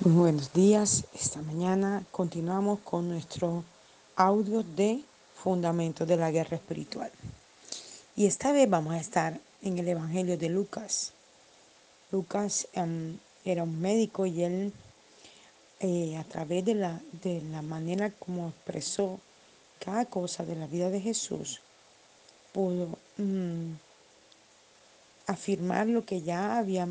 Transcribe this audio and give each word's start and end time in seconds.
Muy 0.00 0.12
buenos 0.12 0.52
días. 0.52 1.04
Esta 1.14 1.40
mañana 1.40 2.04
continuamos 2.10 2.80
con 2.80 3.08
nuestro 3.08 3.62
audio 4.16 4.64
de 4.64 5.00
Fundamentos 5.36 6.06
de 6.08 6.16
la 6.16 6.32
Guerra 6.32 6.56
Espiritual. 6.56 7.12
Y 8.16 8.26
esta 8.26 8.50
vez 8.50 8.68
vamos 8.68 8.94
a 8.94 8.98
estar 8.98 9.38
en 9.62 9.78
el 9.78 9.86
Evangelio 9.86 10.36
de 10.36 10.48
Lucas. 10.48 11.12
Lucas 12.10 12.66
um, 12.74 13.16
era 13.44 13.62
un 13.62 13.80
médico 13.80 14.26
y 14.26 14.42
él, 14.42 14.72
eh, 15.78 16.16
a 16.16 16.24
través 16.24 16.64
de 16.64 16.74
la, 16.74 17.00
de 17.22 17.40
la 17.52 17.62
manera 17.62 18.10
como 18.10 18.48
expresó 18.48 19.20
cada 19.78 20.06
cosa 20.06 20.44
de 20.44 20.56
la 20.56 20.66
vida 20.66 20.90
de 20.90 21.00
Jesús, 21.00 21.60
pudo 22.52 22.98
um, 23.16 23.76
afirmar 25.28 25.86
lo 25.86 26.04
que 26.04 26.20
ya 26.20 26.58
había, 26.58 26.88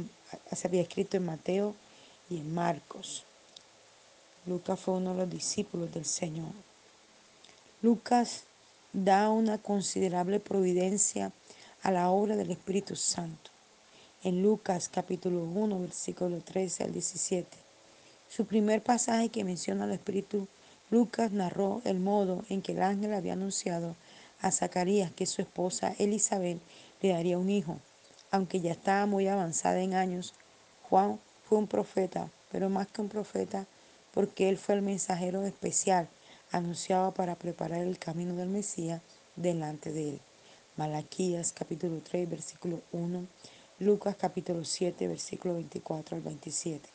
se 0.53 0.67
había 0.67 0.81
escrito 0.81 1.17
en 1.17 1.25
Mateo 1.25 1.75
y 2.29 2.37
en 2.37 2.53
Marcos. 2.53 3.23
Lucas 4.45 4.79
fue 4.79 4.95
uno 4.95 5.11
de 5.11 5.19
los 5.19 5.29
discípulos 5.29 5.93
del 5.93 6.05
Señor. 6.05 6.51
Lucas 7.81 8.43
da 8.91 9.29
una 9.29 9.57
considerable 9.57 10.39
providencia 10.39 11.31
a 11.81 11.91
la 11.91 12.09
obra 12.09 12.35
del 12.35 12.51
Espíritu 12.51 12.95
Santo. 12.95 13.51
En 14.23 14.41
Lucas 14.41 14.89
capítulo 14.89 15.43
1, 15.43 15.79
versículo 15.79 16.39
13 16.39 16.85
al 16.85 16.93
17. 16.93 17.57
Su 18.29 18.45
primer 18.45 18.81
pasaje 18.81 19.29
que 19.29 19.43
menciona 19.43 19.83
al 19.83 19.91
Espíritu, 19.91 20.47
Lucas 20.89 21.31
narró 21.31 21.81
el 21.85 21.99
modo 21.99 22.45
en 22.49 22.61
que 22.61 22.71
el 22.71 22.81
ángel 22.81 23.13
había 23.13 23.33
anunciado 23.33 23.95
a 24.41 24.51
Zacarías 24.51 25.11
que 25.11 25.25
su 25.25 25.41
esposa 25.41 25.95
Elizabeth 25.99 26.59
le 27.01 27.09
daría 27.09 27.37
un 27.37 27.49
hijo. 27.49 27.79
Aunque 28.31 28.61
ya 28.61 28.71
estaba 28.71 29.05
muy 29.05 29.27
avanzada 29.27 29.81
en 29.81 29.93
años, 29.93 30.33
Juan 30.89 31.19
un 31.57 31.67
profeta, 31.67 32.29
pero 32.51 32.69
más 32.69 32.87
que 32.87 33.01
un 33.01 33.09
profeta, 33.09 33.65
porque 34.13 34.49
él 34.49 34.57
fue 34.57 34.75
el 34.75 34.81
mensajero 34.81 35.43
especial 35.43 36.07
anunciado 36.51 37.11
para 37.13 37.35
preparar 37.35 37.81
el 37.81 37.97
camino 37.97 38.35
del 38.35 38.49
Mesías 38.49 39.01
delante 39.35 39.91
de 39.91 40.09
él. 40.09 40.19
Malaquías 40.77 41.51
capítulo 41.51 41.99
3, 42.03 42.29
versículo 42.29 42.81
1, 42.91 43.25
Lucas 43.79 44.15
capítulo 44.15 44.63
7, 44.63 45.07
versículo 45.07 45.55
24 45.55 46.15
al 46.15 46.21
27. 46.21 46.87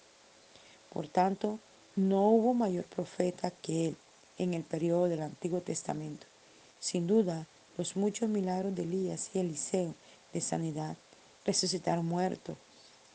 Por 0.92 1.08
tanto, 1.08 1.58
no 1.96 2.28
hubo 2.28 2.54
mayor 2.54 2.84
profeta 2.84 3.50
que 3.50 3.88
él 3.88 3.96
en 4.38 4.54
el 4.54 4.62
periodo 4.62 5.06
del 5.06 5.22
Antiguo 5.22 5.60
Testamento. 5.60 6.26
Sin 6.78 7.06
duda, 7.06 7.46
los 7.76 7.96
muchos 7.96 8.28
milagros 8.28 8.74
de 8.74 8.82
Elías 8.82 9.30
y 9.34 9.40
Eliseo 9.40 9.94
de 10.32 10.40
sanidad, 10.40 10.96
resucitar 11.44 12.00
muertos, 12.02 12.56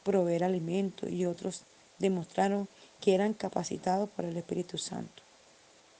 proveer 0.04 0.44
alimento 0.44 1.08
y 1.08 1.26
otros 1.26 1.64
demostraron 2.00 2.68
que 3.02 3.16
eran 3.16 3.34
capacitados 3.34 4.10
por 4.10 4.26
el 4.26 4.38
Espíritu 4.38 4.78
Santo. 4.78 5.24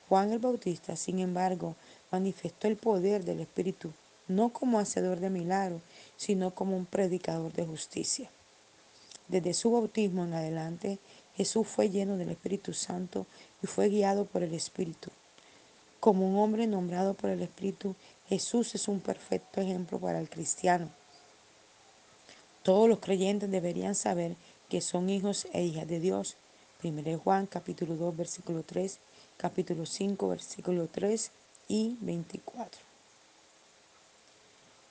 Juan 0.10 0.32
el 0.32 0.40
Bautista, 0.40 0.96
sin 0.96 1.20
embargo, 1.20 1.76
manifestó 2.12 2.68
el 2.68 2.78
poder 2.78 3.24
del 3.24 3.40
Espíritu 3.40 3.92
no 4.28 4.50
como 4.50 4.80
hacedor 4.80 5.20
de 5.20 5.30
milagros, 5.30 5.82
sino 6.18 6.52
como 6.52 6.78
un 6.78 6.86
predicador 6.86 7.52
de 7.54 7.66
justicia. 7.66 8.30
Desde 9.28 9.54
su 9.54 9.72
bautismo 9.72 10.24
en 10.24 10.34
adelante, 10.34 11.00
Jesús 11.36 11.68
fue 11.68 11.90
lleno 11.90 12.18
del 12.18 12.30
Espíritu 12.30 12.74
Santo 12.74 13.26
y 13.62 13.68
fue 13.68 13.90
guiado 13.90 14.26
por 14.26 14.44
el 14.44 14.54
Espíritu. 14.54 15.10
Como 16.00 16.28
un 16.28 16.38
hombre 16.38 16.68
nombrado 16.68 17.14
por 17.14 17.30
el 17.30 17.42
Espíritu, 17.42 17.96
Jesús 18.28 18.76
es 18.76 18.88
un 18.88 19.00
perfecto 19.00 19.62
ejemplo 19.62 20.00
para 20.00 20.20
el 20.20 20.30
cristiano. 20.30 20.90
Todos 22.64 22.88
los 22.88 23.00
creyentes 23.00 23.52
deberían 23.52 23.94
saber 23.94 24.38
que 24.70 24.80
son 24.80 25.10
hijos 25.10 25.48
e 25.52 25.64
hijas 25.64 25.88
de 25.88 26.00
Dios. 26.00 26.38
1 26.82 27.20
Juan 27.20 27.46
capítulo 27.46 27.96
2 27.96 28.16
versículo 28.16 28.64
3, 28.64 29.00
capítulo 29.38 29.86
5 29.86 30.30
versículo 30.30 30.88
3 30.88 31.32
y 31.68 31.98
24. 32.00 32.82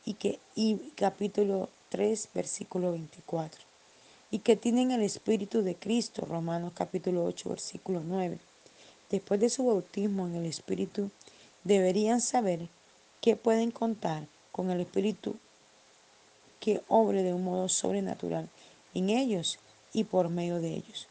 Y 0.04 0.14
que 0.14 0.38
y 0.54 0.76
capítulo 0.96 1.70
3 1.88 2.28
versículo 2.34 2.92
24. 2.92 3.62
Y 4.30 4.40
que 4.40 4.56
tienen 4.56 4.90
el 4.90 5.02
espíritu 5.02 5.62
de 5.62 5.74
Cristo, 5.74 6.26
Romanos 6.26 6.72
capítulo 6.74 7.24
8 7.24 7.48
versículo 7.48 8.02
9. 8.04 8.38
Después 9.10 9.40
de 9.40 9.48
su 9.48 9.64
bautismo 9.64 10.26
en 10.26 10.36
el 10.36 10.46
espíritu, 10.46 11.10
deberían 11.64 12.20
saber 12.20 12.68
que 13.22 13.36
pueden 13.36 13.70
contar 13.70 14.26
con 14.50 14.70
el 14.70 14.80
espíritu 14.80 15.36
que 16.62 16.80
obre 16.86 17.24
de 17.24 17.34
un 17.34 17.42
modo 17.42 17.68
sobrenatural 17.68 18.48
en 18.94 19.10
ellos 19.10 19.58
y 19.92 20.04
por 20.04 20.28
medio 20.28 20.60
de 20.60 20.68
ellos. 20.68 21.08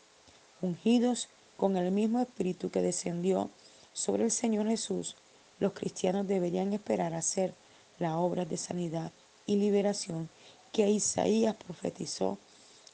Ungidos 0.62 1.28
con 1.58 1.76
el 1.76 1.92
mismo 1.92 2.22
espíritu 2.22 2.72
que 2.72 2.82
descendió 2.82 3.50
sobre 3.92 4.24
el 4.24 4.32
Señor 4.32 4.68
Jesús, 4.68 5.18
los 5.60 5.74
cristianos 5.74 6.26
deberían 6.26 6.72
esperar 6.72 7.14
hacer 7.14 7.54
la 8.00 8.18
obra 8.18 8.46
de 8.46 8.56
sanidad 8.56 9.12
y 9.46 9.58
liberación 9.58 10.30
que 10.72 10.90
Isaías 10.90 11.56
profetizó 11.56 12.38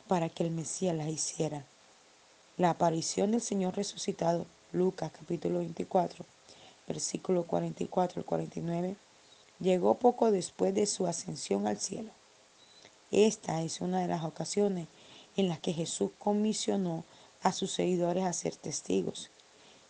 para 0.07 0.27
que 0.27 0.43
el 0.43 0.49
Mesías 0.49 0.95
la 0.95 1.07
hiciera. 1.07 1.63
La 2.57 2.71
aparición 2.71 3.29
del 3.29 3.41
Señor 3.41 3.75
resucitado, 3.75 4.47
Lucas 4.71 5.11
capítulo 5.11 5.59
24, 5.59 6.25
versículo 6.87 7.43
44 7.43 8.21
al 8.21 8.25
49, 8.25 8.95
llegó 9.59 9.93
poco 9.93 10.31
después 10.31 10.73
de 10.73 10.87
su 10.87 11.05
ascensión 11.05 11.67
al 11.67 11.77
cielo. 11.77 12.16
Esta 13.11 13.61
es 13.61 13.79
una 13.81 14.01
de 14.01 14.07
las 14.07 14.23
ocasiones 14.23 14.87
en 15.37 15.47
las 15.47 15.59
que 15.59 15.73
Jesús 15.73 16.11
comisionó 16.19 17.05
a 17.41 17.53
sus 17.53 17.71
seguidores 17.71 18.25
a 18.25 18.33
ser 18.33 18.55
testigos. 18.55 19.29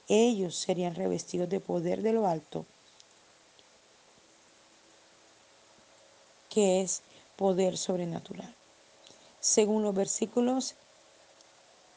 Ellos 0.07 0.55
serían 0.55 0.95
revestidos 0.95 1.49
de 1.49 1.59
poder 1.59 2.01
de 2.01 2.13
lo 2.13 2.27
alto, 2.27 2.65
que 6.49 6.81
es 6.81 7.01
poder 7.35 7.77
sobrenatural. 7.77 8.53
Según 9.39 9.83
los 9.83 9.95
versículos 9.95 10.75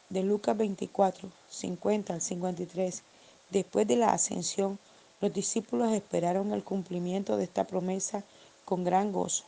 de 0.09 0.23
Lucas 0.23 0.57
24, 0.57 1.29
50 1.49 2.13
al 2.13 2.21
53, 2.21 3.03
después 3.49 3.87
de 3.87 3.95
la 3.95 4.13
ascensión, 4.13 4.79
los 5.19 5.33
discípulos 5.33 5.93
esperaron 5.93 6.51
el 6.51 6.63
cumplimiento 6.63 7.37
de 7.37 7.43
esta 7.43 7.65
promesa 7.65 8.23
con 8.65 8.83
gran 8.83 9.11
gozo. 9.11 9.45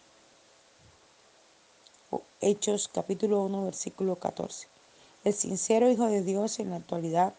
Hechos 2.46 2.90
capítulo 2.90 3.42
1 3.44 3.64
versículo 3.64 4.18
14. 4.18 4.68
El 5.24 5.34
sincero 5.34 5.90
Hijo 5.90 6.08
de 6.08 6.24
Dios 6.24 6.60
en 6.60 6.72
la 6.72 6.76
actualidad 6.76 7.34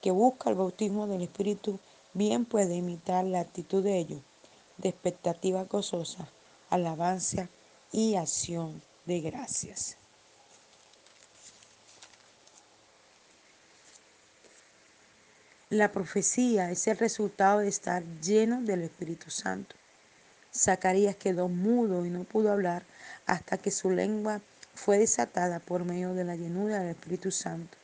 que 0.00 0.12
busca 0.12 0.48
el 0.48 0.54
bautismo 0.54 1.08
del 1.08 1.22
Espíritu 1.22 1.80
bien 2.12 2.44
puede 2.44 2.76
imitar 2.76 3.24
la 3.24 3.40
actitud 3.40 3.82
de 3.82 3.98
ellos, 3.98 4.20
de 4.78 4.90
expectativa 4.90 5.64
gozosa, 5.64 6.28
alabanza 6.70 7.48
y 7.90 8.14
acción 8.14 8.80
de 9.06 9.22
gracias. 9.22 9.96
La 15.68 15.90
profecía 15.90 16.70
es 16.70 16.86
el 16.86 16.98
resultado 16.98 17.58
de 17.58 17.68
estar 17.68 18.04
lleno 18.20 18.62
del 18.62 18.82
Espíritu 18.82 19.32
Santo. 19.32 19.74
Zacarías 20.54 21.16
quedó 21.16 21.48
mudo 21.48 22.06
y 22.06 22.10
no 22.10 22.22
pudo 22.22 22.52
hablar 22.52 22.84
hasta 23.26 23.58
que 23.58 23.70
su 23.70 23.90
lengua 23.90 24.40
fue 24.74 24.98
desatada 24.98 25.60
por 25.60 25.84
medio 25.84 26.14
de 26.14 26.24
la 26.24 26.36
llenura 26.36 26.80
del 26.80 26.90
Espíritu 26.90 27.30
Santo. 27.30 27.76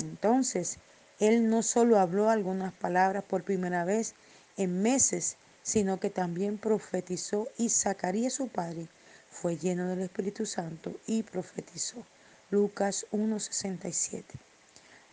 Entonces, 0.00 0.78
él 1.20 1.48
no 1.48 1.62
solo 1.62 1.98
habló 1.98 2.28
algunas 2.28 2.72
palabras 2.72 3.24
por 3.24 3.44
primera 3.44 3.84
vez 3.84 4.14
en 4.56 4.82
meses, 4.82 5.36
sino 5.62 5.98
que 5.98 6.10
también 6.10 6.58
profetizó 6.58 7.48
y 7.56 7.68
Zacarías 7.70 8.34
su 8.34 8.48
padre 8.48 8.88
fue 9.30 9.56
lleno 9.56 9.88
del 9.88 10.02
Espíritu 10.02 10.46
Santo 10.46 10.92
y 11.06 11.22
profetizó. 11.22 12.04
Lucas 12.50 13.06
1:67. 13.10 14.24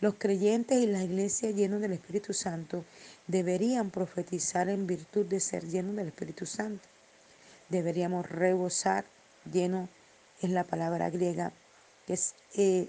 Los 0.00 0.14
creyentes 0.14 0.78
y 0.78 0.86
la 0.86 1.02
iglesia 1.02 1.50
llenos 1.50 1.80
del 1.80 1.92
Espíritu 1.92 2.32
Santo 2.32 2.84
deberían 3.26 3.90
profetizar 3.90 4.68
en 4.68 4.86
virtud 4.86 5.26
de 5.26 5.40
ser 5.40 5.64
llenos 5.66 5.96
del 5.96 6.08
Espíritu 6.08 6.44
Santo. 6.44 6.88
Deberíamos 7.68 8.28
rebosar, 8.28 9.04
lleno 9.50 9.88
es 10.40 10.50
la 10.50 10.64
palabra 10.64 11.10
griega 11.10 11.52
que 12.06 12.14
es 12.14 12.34
e, 12.54 12.88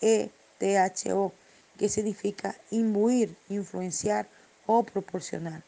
e 0.00 0.30
t 0.58 0.78
h 0.78 1.12
o 1.12 1.32
que 1.78 1.88
significa 1.88 2.54
imbuir, 2.70 3.36
influenciar 3.48 4.28
o 4.66 4.82
proporcionar. 4.84 5.62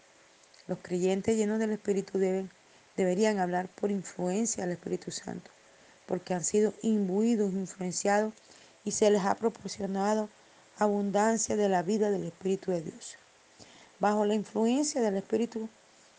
Los 0.67 0.79
creyentes 0.79 1.37
llenos 1.37 1.59
del 1.59 1.73
Espíritu 1.73 2.19
deben, 2.19 2.51
deberían 2.97 3.39
hablar 3.39 3.69
por 3.69 3.91
influencia 3.91 4.65
del 4.65 4.73
Espíritu 4.73 5.11
Santo, 5.11 5.51
porque 6.07 6.35
han 6.35 6.45
sido 6.45 6.75
imbuidos, 6.83 7.53
influenciados 7.53 8.33
y 8.85 8.93
se 8.93 9.11
les 9.11 9.25
ha 9.25 9.35
proporcionado 9.35 10.29
abundancia 10.79 11.57
de 11.57 11.69
la 11.69 11.83
vida 11.83 12.11
del 12.11 12.25
Espíritu 12.25 12.71
de 12.71 12.83
Dios. 12.83 13.17
Bajo 14.01 14.25
la 14.27 14.35
influencia 14.35 15.01
del 15.01 15.17
Espíritu 15.17 15.69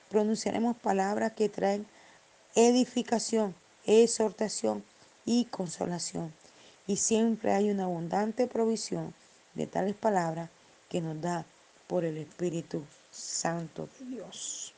pronunciaremos 0.10 0.78
palabras 0.78 1.34
que 1.34 1.50
traen 1.50 1.86
edificación, 2.56 3.54
exhortación 3.86 4.84
y 5.26 5.46
consolación, 5.46 6.34
y 6.88 6.96
siempre 6.96 7.54
hay 7.54 7.70
una 7.70 7.84
abundante 7.84 8.48
provisión 8.48 9.14
de 9.56 9.68
tales 9.68 9.96
palabras 9.96 10.50
que 10.90 11.02
nos 11.02 11.22
da 11.22 11.46
por 11.88 12.06
el 12.06 12.18
Espíritu 12.18 12.84
Santo 13.12 13.90
de 14.00 14.06
Dios. 14.06 14.74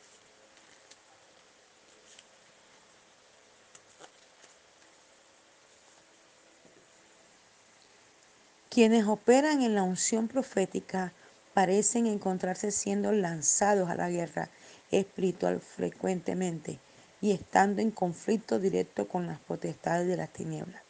Quienes 8.69 9.07
operan 9.07 9.62
en 9.62 9.75
la 9.75 9.83
unción 9.83 10.27
profética 10.27 11.12
parecen 11.53 12.06
encontrarse 12.06 12.71
siendo 12.71 13.12
lanzados 13.12 13.89
a 13.89 13.95
la 13.95 14.09
guerra 14.09 14.50
espiritual 14.91 15.59
frecuentemente 15.59 16.80
y 17.21 17.31
estando 17.31 17.81
en 17.81 17.91
conflicto 17.91 18.59
directo 18.59 19.07
con 19.07 19.27
las 19.27 19.39
potestades 19.39 20.07
de 20.07 20.17
las 20.17 20.31
tinieblas. 20.31 20.81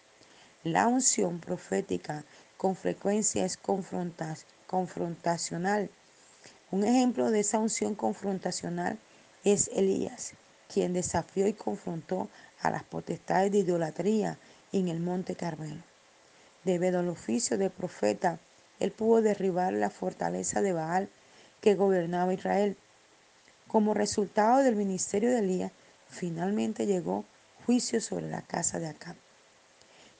La 0.63 0.87
unción 0.87 1.39
profética 1.39 2.25
con 2.57 2.75
frecuencia 2.75 3.45
es 3.45 3.57
confrontacional. 3.57 5.89
Un 6.71 6.83
ejemplo 6.83 7.31
de 7.31 7.39
esa 7.39 7.59
unción 7.59 7.95
confrontacional 7.95 8.99
es 9.43 9.69
Elías, 9.73 10.33
quien 10.71 10.93
desafió 10.93 11.47
y 11.47 11.53
confrontó 11.53 12.29
a 12.61 12.69
las 12.69 12.83
potestades 12.83 13.51
de 13.51 13.59
idolatría 13.59 14.37
en 14.73 14.89
el 14.89 14.99
monte 14.99 15.35
Carmelo. 15.35 15.81
Debido 16.65 16.99
al 16.99 17.07
oficio 17.07 17.57
de 17.57 17.69
profeta, 17.69 18.39
él 18.79 18.91
pudo 18.91 19.21
derribar 19.21 19.73
la 19.73 19.89
fortaleza 19.89 20.61
de 20.61 20.73
Baal 20.73 21.09
que 21.61 21.75
gobernaba 21.75 22.33
Israel. 22.33 22.75
Como 23.67 23.93
resultado 23.93 24.63
del 24.63 24.75
ministerio 24.75 25.29
de 25.29 25.39
Elías, 25.39 25.71
finalmente 26.09 26.85
llegó 26.85 27.25
juicio 27.65 28.01
sobre 28.01 28.29
la 28.29 28.41
casa 28.41 28.79
de 28.79 28.87
Acab. 28.87 29.15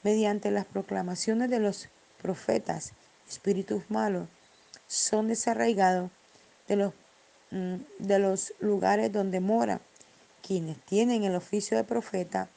Mediante 0.04 0.52
las 0.52 0.66
proclamaciones 0.66 1.50
de 1.50 1.60
los 1.60 1.90
profetas, 2.22 2.94
espíritus 3.28 3.84
malos 3.90 4.28
son 4.88 5.28
desarraigados 5.28 6.12
de 6.68 6.76
los, 6.76 6.94
mm, 7.52 7.76
de 8.00 8.20
los 8.20 8.54
lugares 8.60 9.12
donde 9.12 9.40
mora. 9.40 9.82
Quienes 10.42 10.80
tienen 10.82 11.24
el 11.24 11.36
oficio 11.36 11.78
de 11.78 11.84
profeta 11.84 12.50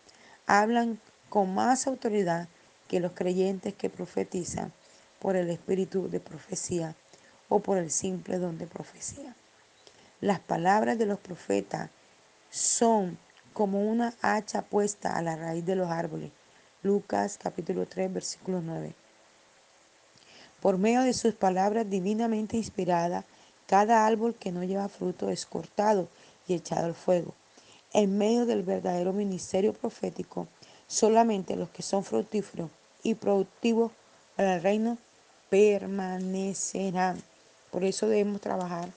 hablan 0.46 1.00
con 1.28 1.54
más 1.54 1.86
autoridad 1.86 2.48
que 2.88 3.00
los 3.00 3.12
creyentes 3.12 3.74
que 3.74 3.90
profetizan 3.90 4.72
por 5.20 5.36
el 5.36 5.50
espíritu 5.50 6.08
de 6.08 6.18
profecía 6.18 6.96
o 7.48 7.60
por 7.60 7.78
el 7.78 7.90
simple 7.90 8.38
don 8.38 8.58
de 8.58 8.66
profecía. 8.66 9.36
Las 10.20 10.40
palabras 10.40 10.98
de 10.98 11.06
los 11.06 11.18
profetas 11.18 11.90
son 12.50 13.16
como 13.52 13.84
una 13.84 14.14
hacha 14.22 14.62
puesta 14.62 15.16
a 15.16 15.22
la 15.22 15.36
raíz 15.36 15.64
de 15.64 15.76
los 15.76 15.88
árboles. 15.88 16.32
Lucas 16.82 17.38
capítulo 17.40 17.86
3 17.86 18.12
versículo 18.12 18.60
9. 18.60 18.94
Por 20.60 20.76
medio 20.76 21.02
de 21.02 21.12
sus 21.12 21.34
palabras 21.34 21.88
divinamente 21.88 22.56
inspiradas, 22.56 23.24
cada 23.66 24.04
árbol 24.04 24.34
que 24.34 24.50
no 24.50 24.64
lleva 24.64 24.88
fruto 24.88 25.30
es 25.30 25.46
cortado 25.46 26.08
y 26.48 26.54
echado 26.54 26.86
al 26.86 26.94
fuego. 26.94 27.34
En 27.92 28.18
medio 28.18 28.46
del 28.46 28.62
verdadero 28.62 29.12
ministerio 29.12 29.72
profético, 29.72 30.48
solamente 30.86 31.56
los 31.56 31.70
que 31.70 31.82
son 31.82 32.04
fructíferos 32.04 32.70
y 33.02 33.14
productivos 33.14 33.92
para 34.36 34.56
el 34.56 34.62
reino 34.62 34.98
permanecerán. 35.50 37.22
Por 37.70 37.84
eso 37.84 38.08
debemos 38.08 38.40
trabajar 38.40 38.90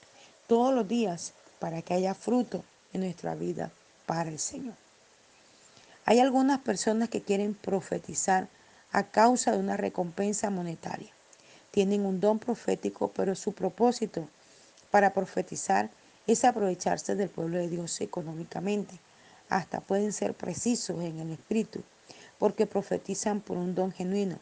todos 0.48 0.74
los 0.74 0.88
días 0.88 1.34
para 1.60 1.82
que 1.82 1.94
haya 1.94 2.14
fruto 2.14 2.64
en 2.94 3.02
nuestra 3.02 3.34
vida 3.34 3.70
para 4.06 4.30
el 4.30 4.38
Señor. 4.38 4.74
Hay 6.06 6.20
algunas 6.20 6.60
personas 6.60 7.10
que 7.10 7.22
quieren 7.22 7.54
profetizar 7.54 8.48
a 8.92 9.04
causa 9.04 9.52
de 9.52 9.58
una 9.58 9.76
recompensa 9.76 10.48
monetaria. 10.50 11.10
Tienen 11.70 12.06
un 12.06 12.20
don 12.20 12.38
profético, 12.38 13.08
pero 13.08 13.34
su 13.34 13.52
propósito 13.52 14.28
para 14.90 15.12
profetizar 15.12 15.90
es 16.26 16.44
aprovecharse 16.44 17.16
del 17.16 17.28
pueblo 17.28 17.58
de 17.58 17.68
Dios 17.68 18.00
económicamente. 18.00 18.98
Hasta 19.48 19.80
pueden 19.80 20.12
ser 20.12 20.34
precisos 20.34 21.02
en 21.02 21.18
el 21.18 21.32
espíritu 21.32 21.82
porque 22.38 22.66
profetizan 22.66 23.40
por 23.40 23.56
un 23.56 23.74
don 23.74 23.92
genuino, 23.92 24.38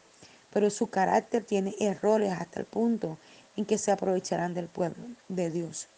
pero 0.53 0.71
su 0.71 0.89
carácter 0.89 1.45
tiene 1.45 1.75
errores 1.79 2.33
hasta 2.33 2.61
el 2.61 2.67
punto 2.67 3.19
en 3.57 3.65
que 3.65 3.79
se 3.79 3.93
aprovecharán 3.93 4.55
del 4.55 4.69
pueblo 4.69 5.05
de 5.29 5.51
Dios. 5.51 5.89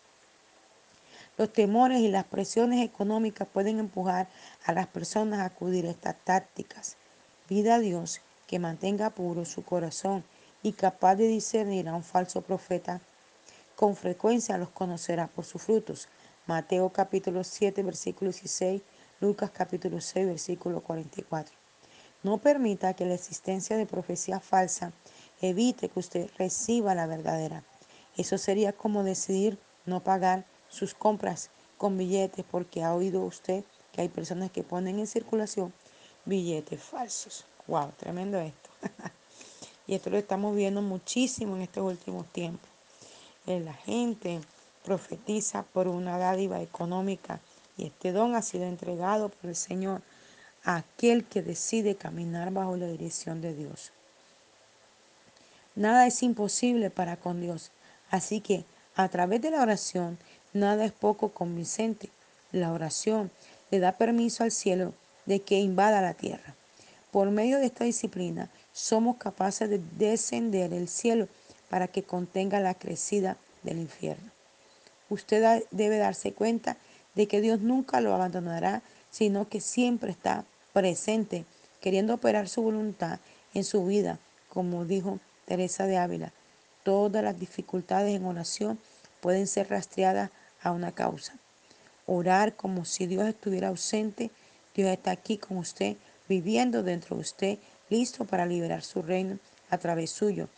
Los 1.36 1.52
temores 1.52 1.98
y 1.98 2.08
las 2.08 2.24
presiones 2.26 2.84
económicas 2.84 3.48
pueden 3.48 3.80
empujar 3.80 4.28
a 4.64 4.72
las 4.72 4.86
personas 4.86 5.40
a 5.40 5.46
acudir 5.46 5.84
a 5.86 5.90
estas 5.90 6.16
tácticas. 6.22 6.96
Vida 7.48 7.74
a 7.74 7.78
Dios 7.80 8.20
que 8.46 8.60
mantenga 8.60 9.10
puro 9.10 9.44
su 9.44 9.64
corazón 9.64 10.22
y 10.62 10.74
capaz 10.74 11.16
de 11.16 11.26
discernir 11.26 11.88
a 11.88 11.94
un 11.94 12.04
falso 12.04 12.42
profeta. 12.42 13.00
Con 13.74 13.96
frecuencia 13.96 14.58
los 14.58 14.68
conocerá 14.68 15.26
por 15.26 15.44
sus 15.44 15.60
frutos. 15.60 16.08
Mateo 16.46 16.90
capítulo 16.90 17.42
7 17.42 17.82
versículo 17.82 18.30
16, 18.30 18.82
Lucas 19.20 19.50
capítulo 19.50 20.00
6 20.00 20.26
versículo 20.28 20.82
44. 20.82 21.52
No 22.22 22.38
permita 22.38 22.94
que 22.94 23.06
la 23.06 23.14
existencia 23.14 23.76
de 23.76 23.86
profecía 23.86 24.38
falsa 24.38 24.92
evite 25.40 25.88
que 25.88 25.98
usted 25.98 26.30
reciba 26.38 26.94
la 26.94 27.08
verdadera. 27.08 27.64
Eso 28.16 28.38
sería 28.38 28.72
como 28.72 29.02
decidir 29.02 29.58
no 29.84 30.04
pagar 30.04 30.46
sus 30.68 30.94
compras 30.94 31.50
con 31.78 31.96
billetes 31.96 32.44
porque 32.50 32.82
ha 32.82 32.94
oído 32.94 33.22
usted 33.22 33.64
que 33.92 34.02
hay 34.02 34.08
personas 34.08 34.50
que 34.50 34.62
ponen 34.62 34.98
en 34.98 35.06
circulación 35.06 35.72
billetes 36.24 36.82
falsos. 36.82 37.44
Wow, 37.66 37.92
tremendo 37.98 38.38
esto. 38.38 38.70
y 39.86 39.94
esto 39.94 40.10
lo 40.10 40.18
estamos 40.18 40.54
viendo 40.56 40.82
muchísimo 40.82 41.56
en 41.56 41.62
estos 41.62 41.84
últimos 41.84 42.26
tiempos. 42.32 42.68
Eh, 43.46 43.60
la 43.60 43.74
gente 43.74 44.40
profetiza 44.84 45.62
por 45.62 45.88
una 45.88 46.18
dádiva 46.18 46.60
económica 46.60 47.40
y 47.76 47.86
este 47.86 48.12
don 48.12 48.34
ha 48.34 48.42
sido 48.42 48.64
entregado 48.64 49.28
por 49.28 49.50
el 49.50 49.56
Señor 49.56 50.02
aquel 50.62 51.24
que 51.24 51.42
decide 51.42 51.96
caminar 51.96 52.52
bajo 52.52 52.76
la 52.76 52.86
dirección 52.86 53.40
de 53.40 53.54
Dios. 53.54 53.92
Nada 55.74 56.06
es 56.06 56.22
imposible 56.22 56.90
para 56.90 57.16
con 57.16 57.40
Dios, 57.40 57.70
así 58.10 58.40
que 58.40 58.64
a 58.94 59.08
través 59.08 59.42
de 59.42 59.50
la 59.50 59.60
oración 59.60 60.18
nada 60.54 60.86
es 60.86 60.92
poco 60.92 61.28
convincente. 61.30 62.08
La 62.52 62.72
oración 62.72 63.30
le 63.70 63.80
da 63.80 63.92
permiso 63.92 64.44
al 64.44 64.52
cielo 64.52 64.94
de 65.26 65.40
que 65.40 65.58
invada 65.58 66.00
la 66.00 66.14
tierra. 66.14 66.54
Por 67.10 67.30
medio 67.30 67.58
de 67.58 67.66
esta 67.66 67.84
disciplina 67.84 68.48
somos 68.72 69.16
capaces 69.18 69.68
de 69.68 69.80
descender 69.98 70.72
el 70.72 70.88
cielo 70.88 71.28
para 71.68 71.88
que 71.88 72.02
contenga 72.02 72.60
la 72.60 72.74
crecida 72.74 73.36
del 73.62 73.78
infierno. 73.78 74.30
Usted 75.10 75.64
debe 75.70 75.98
darse 75.98 76.32
cuenta 76.32 76.76
de 77.14 77.26
que 77.28 77.40
Dios 77.40 77.60
nunca 77.60 78.00
lo 78.00 78.14
abandonará, 78.14 78.82
sino 79.10 79.48
que 79.48 79.60
siempre 79.60 80.10
está 80.10 80.44
presente, 80.72 81.44
queriendo 81.80 82.14
operar 82.14 82.48
su 82.48 82.62
voluntad 82.62 83.20
en 83.54 83.64
su 83.64 83.84
vida, 83.86 84.18
como 84.48 84.84
dijo 84.84 85.20
Teresa 85.44 85.86
de 85.86 85.98
Ávila. 85.98 86.32
Todas 86.82 87.22
las 87.22 87.38
dificultades 87.38 88.14
en 88.14 88.24
oración 88.24 88.78
pueden 89.20 89.46
ser 89.46 89.70
rastreadas 89.70 90.30
a 90.64 90.72
una 90.72 90.92
causa. 90.92 91.38
Orar 92.06 92.56
como 92.56 92.84
si 92.84 93.06
Dios 93.06 93.28
estuviera 93.28 93.68
ausente, 93.68 94.30
Dios 94.74 94.90
está 94.90 95.12
aquí 95.12 95.38
con 95.38 95.58
usted, 95.58 95.96
viviendo 96.28 96.82
dentro 96.82 97.14
de 97.14 97.22
usted, 97.22 97.58
listo 97.88 98.24
para 98.24 98.46
liberar 98.46 98.82
su 98.82 99.02
reino 99.02 99.38
a 99.70 99.78
través 99.78 100.10
suyo, 100.10 100.48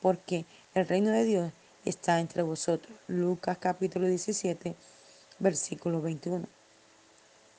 porque 0.00 0.46
el 0.74 0.88
reino 0.88 1.10
de 1.10 1.24
Dios 1.24 1.52
está 1.84 2.20
entre 2.20 2.42
vosotros. 2.42 2.96
Lucas 3.08 3.58
capítulo 3.58 4.06
17, 4.06 4.74
versículo 5.38 6.00
21. 6.00 6.46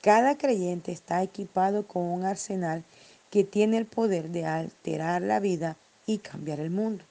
Cada 0.02 0.38
creyente 0.38 0.92
está 0.92 1.22
equipado 1.22 1.86
con 1.86 2.02
un 2.02 2.24
arsenal 2.24 2.84
que 3.30 3.44
tiene 3.44 3.78
el 3.78 3.86
poder 3.86 4.30
de 4.30 4.46
alterar 4.46 5.22
la 5.22 5.40
vida 5.40 5.76
y 6.06 6.18
cambiar 6.18 6.60
el 6.60 6.70
mundo. 6.70 7.04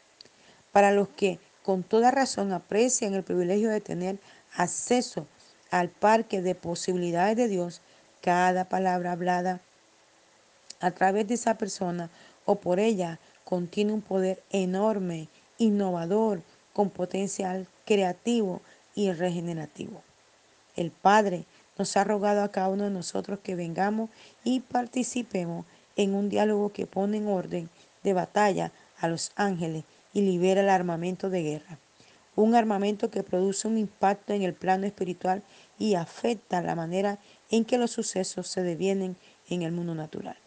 Para 0.72 0.92
los 0.92 1.10
que 1.10 1.40
con 1.64 1.84
toda 1.84 2.12
razón 2.12 2.54
aprecian 2.54 3.14
el 3.14 3.24
privilegio 3.24 3.70
de 3.70 3.82
tener 3.82 4.20
acceso 4.56 5.28
al 5.72 5.90
parque 5.90 6.42
de 6.42 6.56
posibilidades 6.56 7.38
de 7.38 7.48
Dios, 7.48 7.82
cada 8.22 8.70
palabra 8.70 9.12
hablada 9.12 9.62
a 10.80 10.92
través 10.92 11.28
de 11.28 11.36
esa 11.36 11.58
persona 11.58 12.10
o 12.46 12.56
por 12.56 12.80
ella 12.80 13.20
contiene 13.44 13.94
un 13.94 14.02
poder 14.02 14.44
enorme, 14.52 15.30
innovador, 15.58 16.42
con 16.74 16.90
potencial 16.90 17.68
creativo 17.86 18.62
y 18.94 19.12
regenerativo. 19.12 20.04
El 20.76 20.92
Padre 20.92 21.46
nos 21.78 21.98
ha 21.98 22.04
rogado 22.04 22.44
a 22.44 22.52
cada 22.52 22.70
uno 22.70 22.84
de 22.84 22.92
nosotros 22.92 23.40
que 23.42 23.56
vengamos 23.56 24.10
y 24.44 24.60
participemos 24.60 25.66
en 25.96 26.14
un 26.14 26.30
diálogo 26.30 26.72
que 26.72 26.86
pone 26.86 27.18
en 27.18 27.28
orden 27.28 27.70
de 28.04 28.14
batalla 28.14 28.72
a 29.00 29.08
los 29.08 29.32
ángeles 29.36 29.84
y 30.14 30.22
libera 30.22 30.62
el 30.62 30.70
armamento 30.70 31.30
de 31.30 31.44
guerra. 31.44 31.80
Un 32.38 32.54
armamento 32.54 33.10
que 33.10 33.24
produce 33.24 33.68
un 33.68 33.78
impacto 33.78 34.32
en 34.32 34.44
el 34.44 34.54
plano 34.54 34.86
espiritual 34.86 35.44
y 35.80 35.96
afecta 35.96 36.62
la 36.62 36.76
manera 36.76 37.20
en 37.50 37.66
que 37.66 37.80
los 37.80 37.92
sucesos 37.92 38.48
se 38.48 38.62
devienen 38.62 39.18
en 39.50 39.64
el 39.64 39.72
mundo 39.72 39.96
natural. 39.96 40.38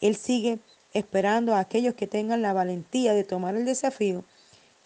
Él 0.00 0.14
sigue 0.14 0.60
esperando 0.94 1.54
a 1.54 1.58
aquellos 1.58 1.94
que 1.94 2.06
tengan 2.06 2.42
la 2.42 2.52
valentía 2.52 3.12
de 3.12 3.24
tomar 3.24 3.56
el 3.56 3.64
desafío 3.64 4.24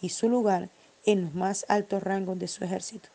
y 0.00 0.08
su 0.08 0.30
lugar 0.30 0.70
en 1.04 1.22
los 1.22 1.34
más 1.34 1.66
altos 1.68 2.02
rangos 2.02 2.38
de 2.38 2.48
su 2.48 2.64
ejército. 2.64 3.10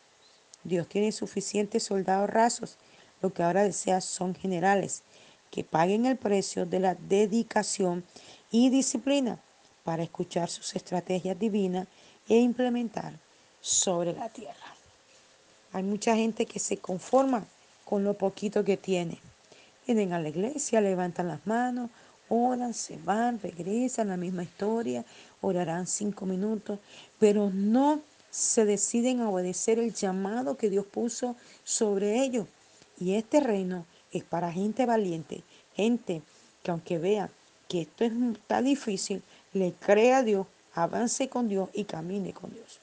Dios 0.62 0.88
tiene 0.88 1.10
suficientes 1.10 1.82
soldados 1.82 2.30
rasos, 2.30 2.78
lo 3.22 3.32
que 3.34 3.42
ahora 3.42 3.64
desea 3.64 4.00
son 4.00 4.36
generales 4.36 5.02
que 5.50 5.64
paguen 5.64 6.06
el 6.06 6.16
precio 6.16 6.64
de 6.64 6.78
la 6.78 6.94
dedicación 6.94 8.04
y 8.52 8.70
disciplina 8.70 9.40
para 9.82 10.04
escuchar 10.04 10.48
sus 10.48 10.76
estrategias 10.76 11.38
divinas 11.38 11.88
e 12.30 12.38
implementar 12.38 13.12
sobre 13.60 14.14
la 14.14 14.28
tierra. 14.28 14.74
Hay 15.72 15.82
mucha 15.82 16.14
gente 16.14 16.46
que 16.46 16.60
se 16.60 16.78
conforma 16.78 17.44
con 17.84 18.04
lo 18.04 18.14
poquito 18.14 18.64
que 18.64 18.76
tiene. 18.76 19.18
Vienen 19.86 20.12
a 20.12 20.20
la 20.20 20.28
iglesia, 20.28 20.80
levantan 20.80 21.26
las 21.26 21.44
manos, 21.46 21.90
oran, 22.28 22.72
se 22.72 22.96
van, 22.98 23.40
regresan, 23.42 24.08
la 24.08 24.16
misma 24.16 24.44
historia, 24.44 25.04
orarán 25.40 25.88
cinco 25.88 26.24
minutos, 26.24 26.78
pero 27.18 27.50
no 27.50 28.00
se 28.30 28.64
deciden 28.64 29.20
a 29.20 29.28
obedecer 29.28 29.80
el 29.80 29.92
llamado 29.92 30.56
que 30.56 30.70
Dios 30.70 30.86
puso 30.86 31.34
sobre 31.64 32.22
ellos. 32.22 32.46
Y 33.00 33.14
este 33.14 33.40
reino 33.40 33.86
es 34.12 34.22
para 34.22 34.52
gente 34.52 34.86
valiente, 34.86 35.42
gente 35.74 36.22
que 36.62 36.70
aunque 36.70 36.98
vea 36.98 37.28
que 37.68 37.82
esto 37.82 38.04
está 38.04 38.62
difícil, 38.62 39.22
le 39.52 39.72
crea 39.72 40.18
a 40.18 40.22
Dios, 40.22 40.46
avance 40.82 41.28
con 41.28 41.48
Dios 41.48 41.68
y 41.72 41.84
camine 41.84 42.32
con 42.32 42.52
Dios. 42.52 42.80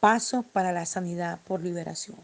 Pasos 0.00 0.44
para 0.44 0.72
la 0.72 0.86
sanidad 0.86 1.38
por 1.46 1.60
liberación. 1.60 2.16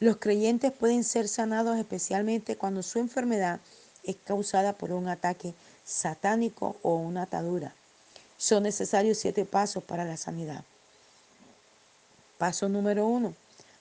Los 0.00 0.16
creyentes 0.16 0.72
pueden 0.72 1.04
ser 1.04 1.28
sanados 1.28 1.76
especialmente 1.78 2.56
cuando 2.56 2.82
su 2.82 2.98
enfermedad 2.98 3.60
es 4.04 4.16
causada 4.24 4.72
por 4.72 4.92
un 4.92 5.08
ataque 5.08 5.54
satánico 5.84 6.76
o 6.82 6.96
una 6.96 7.22
atadura. 7.22 7.74
Son 8.38 8.62
necesarios 8.62 9.18
siete 9.18 9.44
pasos 9.44 9.82
para 9.84 10.04
la 10.04 10.16
sanidad. 10.16 10.64
Paso 12.38 12.68
número 12.68 13.06
uno. 13.06 13.34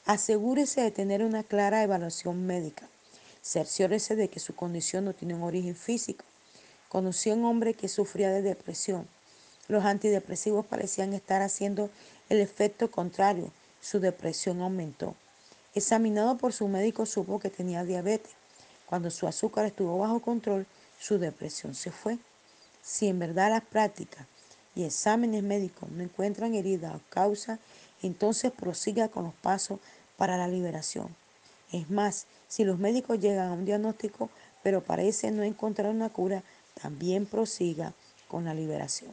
Asegúrese 0.05 0.81
de 0.81 0.91
tener 0.91 1.23
una 1.23 1.43
clara 1.43 1.83
evaluación 1.83 2.45
médica. 2.45 2.87
Cerciórese 3.41 4.15
de 4.15 4.29
que 4.29 4.39
su 4.39 4.55
condición 4.55 5.05
no 5.05 5.13
tiene 5.13 5.35
un 5.35 5.43
origen 5.43 5.75
físico. 5.75 6.23
Conocí 6.95 7.29
a 7.29 7.33
un 7.33 7.43
hombre 7.43 7.73
que 7.73 7.89
sufría 7.89 8.29
de 8.29 8.41
depresión. 8.41 9.05
Los 9.67 9.83
antidepresivos 9.83 10.65
parecían 10.65 11.11
estar 11.11 11.41
haciendo 11.41 11.89
el 12.29 12.39
efecto 12.39 12.89
contrario. 12.89 13.51
Su 13.81 13.99
depresión 13.99 14.61
aumentó. 14.61 15.13
Examinado 15.73 16.37
por 16.37 16.53
su 16.53 16.69
médico 16.69 17.05
supo 17.05 17.37
que 17.37 17.49
tenía 17.49 17.83
diabetes. 17.83 18.31
Cuando 18.85 19.11
su 19.11 19.27
azúcar 19.27 19.65
estuvo 19.65 19.97
bajo 19.97 20.21
control, 20.21 20.67
su 20.97 21.19
depresión 21.19 21.75
se 21.75 21.91
fue. 21.91 22.17
Si 22.81 23.09
en 23.09 23.19
verdad 23.19 23.49
las 23.49 23.65
prácticas 23.65 24.25
y 24.73 24.85
exámenes 24.85 25.43
médicos 25.43 25.91
no 25.91 26.01
encuentran 26.01 26.55
herida 26.55 26.95
o 26.95 27.01
causa, 27.09 27.59
entonces 28.03 28.53
prosiga 28.53 29.09
con 29.09 29.25
los 29.25 29.33
pasos 29.33 29.81
para 30.15 30.37
la 30.37 30.47
liberación. 30.47 31.13
Es 31.73 31.89
más, 31.89 32.25
si 32.47 32.63
los 32.63 32.79
médicos 32.79 33.19
llegan 33.19 33.49
a 33.49 33.53
un 33.53 33.65
diagnóstico, 33.65 34.29
pero 34.63 34.81
parece 34.81 35.29
no 35.29 35.43
encontrar 35.43 35.91
una 35.91 36.09
cura, 36.09 36.41
también 36.81 37.25
prosiga 37.25 37.93
con 38.27 38.45
la 38.45 38.53
liberación. 38.53 39.11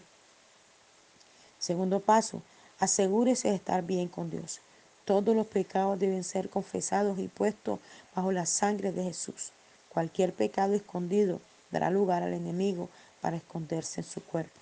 Segundo 1.59 2.01
paso, 2.01 2.43
asegúrese 2.79 3.49
de 3.49 3.55
estar 3.55 3.83
bien 3.85 4.09
con 4.09 4.31
Dios. 4.31 4.61
Todos 5.05 5.35
los 5.35 5.47
pecados 5.47 5.99
deben 5.99 6.25
ser 6.25 6.49
confesados 6.49 7.19
y 7.19 7.29
puestos 7.29 7.79
bajo 8.15 8.33
la 8.33 8.47
sangre 8.47 8.93
de 8.93 9.05
Jesús. 9.05 9.53
Cualquier 9.89 10.33
pecado 10.33 10.75
escondido 10.75 11.41
dará 11.71 11.91
lugar 11.91 12.23
al 12.23 12.33
enemigo 12.33 12.89
para 13.21 13.37
esconderse 13.37 14.01
en 14.01 14.07
su 14.07 14.23
cuerpo. 14.23 14.61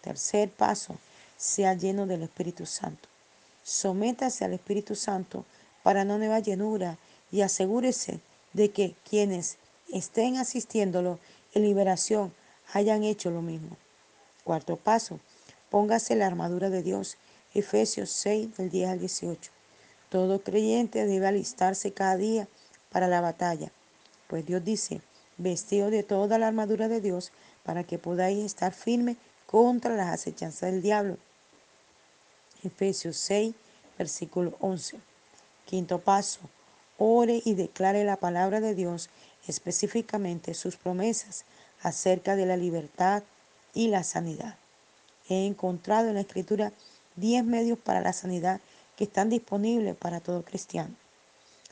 Tercer 0.00 0.50
paso, 0.50 0.96
sea 1.36 1.74
lleno 1.74 2.06
del 2.06 2.22
Espíritu 2.22 2.66
Santo. 2.66 3.08
Sométase 3.62 4.44
al 4.44 4.52
Espíritu 4.52 4.94
Santo 4.94 5.44
para 5.82 6.02
una 6.02 6.18
nueva 6.18 6.40
llenura 6.40 6.98
y 7.32 7.42
asegúrese 7.42 8.20
de 8.52 8.70
que 8.70 8.94
quienes 9.08 9.56
estén 9.92 10.36
asistiéndolo 10.36 11.18
en 11.54 11.62
liberación 11.62 12.32
hayan 12.72 13.02
hecho 13.02 13.30
lo 13.30 13.42
mismo. 13.42 13.76
Cuarto 14.44 14.76
paso, 14.76 15.20
póngase 15.70 16.16
la 16.16 16.26
armadura 16.26 16.70
de 16.70 16.82
Dios 16.82 17.16
Efesios 17.54 18.10
6 18.10 18.56
del 18.56 18.70
10 18.70 18.90
al 18.90 18.98
18. 19.00 19.50
Todo 20.08 20.42
creyente 20.42 21.06
debe 21.06 21.26
alistarse 21.26 21.92
cada 21.92 22.16
día 22.16 22.48
para 22.90 23.08
la 23.08 23.20
batalla, 23.20 23.70
pues 24.28 24.46
Dios 24.46 24.64
dice, 24.64 25.00
vestido 25.36 25.90
de 25.90 26.02
toda 26.02 26.38
la 26.38 26.48
armadura 26.48 26.88
de 26.88 27.00
Dios 27.00 27.32
para 27.64 27.84
que 27.84 27.98
podáis 27.98 28.44
estar 28.44 28.72
firme 28.72 29.16
contra 29.46 29.96
las 29.96 30.08
acechanzas 30.08 30.72
del 30.72 30.82
diablo. 30.82 31.16
Efesios 32.62 33.16
6, 33.16 33.54
versículo 33.98 34.56
11. 34.60 34.98
Quinto 35.64 36.00
paso, 36.00 36.40
ore 37.02 37.40
y 37.46 37.54
declare 37.54 38.04
la 38.04 38.18
palabra 38.18 38.60
de 38.60 38.74
Dios, 38.74 39.08
específicamente 39.48 40.52
sus 40.52 40.76
promesas 40.76 41.46
acerca 41.80 42.36
de 42.36 42.44
la 42.44 42.58
libertad 42.58 43.22
y 43.72 43.88
la 43.88 44.04
sanidad. 44.04 44.56
He 45.30 45.46
encontrado 45.46 46.08
en 46.08 46.14
la 46.14 46.20
escritura 46.20 46.74
10 47.16 47.44
medios 47.44 47.78
para 47.78 48.02
la 48.02 48.12
sanidad 48.12 48.60
que 48.96 49.04
están 49.04 49.30
disponibles 49.30 49.96
para 49.96 50.20
todo 50.20 50.44
cristiano. 50.44 50.94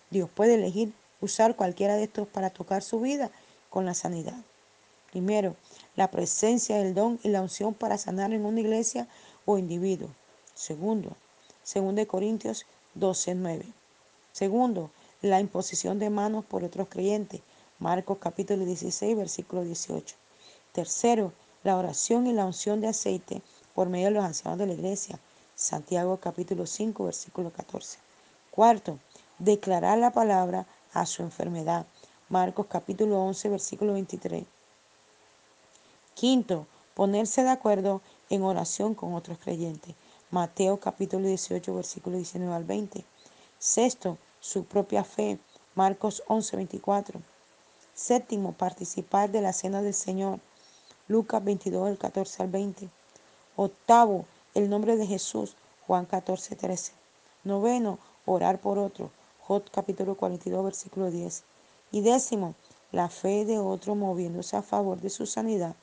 Dios 0.08 0.30
puede 0.35 0.54
elegir 0.54 0.94
usar 1.20 1.56
cualquiera 1.56 1.97
de 1.97 2.04
estos 2.04 2.26
para 2.26 2.49
tocar 2.49 2.82
su 2.82 2.99
vida 2.99 3.30
con 3.68 3.85
la 3.85 3.92
sanidad. 3.92 4.38
Primero, 5.11 5.56
la 5.94 6.11
presencia 6.11 6.78
del 6.78 6.94
don 6.94 7.20
y 7.23 7.28
la 7.28 7.42
unción 7.42 7.75
para 7.75 7.99
sanar 7.99 8.32
en 8.32 8.47
una 8.47 8.61
iglesia 8.61 9.06
o 9.44 9.58
individuo. 9.58 10.08
Segundo, 10.54 11.16
2 11.75 12.06
Corintios 12.06 12.64
12, 12.94 13.35
9. 13.35 13.66
Segundo, 14.32 14.90
la 15.23 15.41
imposición 15.41 15.99
de 15.99 16.11
manos 16.11 16.45
por 16.45 16.65
otros 16.65 16.89
creyentes. 16.89 17.41
Marcos 17.79 18.19
capítulo 18.21 18.65
16, 18.65 19.17
versículo 19.17 19.65
18. 19.65 20.15
Tercero, 20.73 21.33
la 21.65 21.77
oración 21.77 22.27
y 22.27 22.33
la 22.33 22.45
unción 22.45 22.81
de 22.81 22.89
aceite 22.89 23.43
por 23.75 23.89
medio 23.89 24.07
de 24.07 24.13
los 24.13 24.25
ancianos 24.25 24.59
de 24.59 24.67
la 24.67 24.75
iglesia. 24.75 25.19
Santiago 25.55 26.19
capítulo 26.19 26.67
5, 26.67 27.05
versículo 27.05 27.51
14. 27.53 27.99
Cuarto, 28.51 28.99
declarar 29.39 29.99
la 29.99 30.13
palabra 30.13 30.67
a 30.93 31.05
su 31.05 31.23
enfermedad. 31.23 31.87
Marcos 32.29 32.67
capítulo 32.69 33.21
11, 33.23 33.49
versículo 33.49 33.95
23. 33.95 34.45
Quinto, 36.15 36.67
ponerse 36.95 37.43
de 37.43 37.51
acuerdo 37.51 38.03
en 38.31 38.43
oración 38.43 38.95
con 38.95 39.15
otros 39.15 39.39
creyentes. 39.39 39.95
Mateo 40.31 40.79
capítulo 40.79 41.27
18, 41.27 41.75
versículo 41.75 42.17
19 42.17 42.55
al 42.55 42.65
20. 42.65 43.05
Sexto, 43.59 44.19
su 44.40 44.64
propia 44.64 45.04
fe. 45.04 45.38
Marcos 45.75 46.23
11, 46.26 46.57
24. 46.57 47.21
Séptimo, 47.95 48.52
participar 48.52 49.30
de 49.30 49.40
la 49.40 49.52
cena 49.52 49.83
del 49.83 49.95
Señor. 49.95 50.40
Lucas 51.09 51.42
22, 51.45 51.87
del 51.87 51.99
14 51.99 52.42
al 52.42 52.49
20. 52.49 52.88
Octavo, 53.57 54.25
el 54.54 54.68
nombre 54.71 54.97
de 54.97 55.07
Jesús, 55.07 55.57
Juan 55.87 56.04
14, 56.04 56.57
13. 56.57 56.92
Noveno, 57.45 57.99
orar 58.26 58.61
por 58.61 58.78
otro, 58.78 59.11
Job 59.47 59.64
capítulo 59.71 60.16
42, 60.16 60.64
versículo 60.64 61.11
10. 61.11 61.45
Y 61.92 62.02
décimo, 62.02 62.54
la 62.92 63.09
fe 63.09 63.45
de 63.45 63.59
otro 63.59 63.95
moviéndose 63.95 64.57
a 64.57 64.62
favor 64.62 65.00
de 65.00 65.11
su 65.11 65.26
sanidad, 65.26 65.75